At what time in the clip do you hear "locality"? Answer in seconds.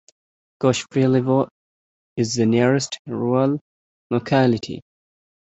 4.09-4.81